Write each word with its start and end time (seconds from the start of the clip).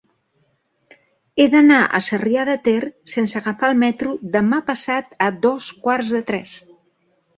He 1.41 1.45
d'anar 1.55 1.81
a 1.97 1.99
Sarrià 2.07 2.45
de 2.49 2.55
Ter 2.69 2.83
sense 3.17 3.39
agafar 3.41 3.69
el 3.75 3.79
metro 3.83 4.15
demà 4.37 4.63
passat 4.71 5.15
a 5.27 5.29
dos 5.45 5.69
quarts 5.85 6.15
de 6.19 6.23
tres. 6.33 6.57